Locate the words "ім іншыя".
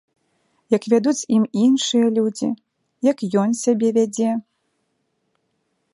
1.35-2.07